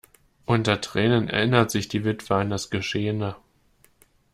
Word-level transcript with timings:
Unter 0.47 0.81
Tränen 0.81 1.29
erinnert 1.29 1.69
sich 1.69 1.87
die 1.87 2.03
Witwe 2.03 2.33
an 2.35 2.49
das 2.49 2.71
Geschehene. 2.71 3.35